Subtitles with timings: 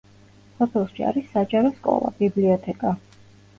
[0.61, 2.97] სოფელში არის საჯარო სკოლა, ბიბლიოთეკა.